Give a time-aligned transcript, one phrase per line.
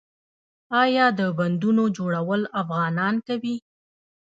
[0.83, 3.55] آیا د بندونو جوړول افغانان کوي؟